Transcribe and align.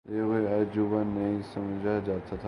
یہ 0.09 0.21
کوئی 0.21 0.45
عجوبہ 0.47 1.03
نہیں 1.03 1.41
سمجھا 1.53 1.99
جاتا 2.05 2.29
تھا۔ 2.29 2.35